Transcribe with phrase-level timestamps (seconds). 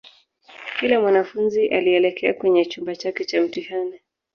[0.79, 3.99] kila mwanafunzi alielekea kwenye chumba chake cha mtihani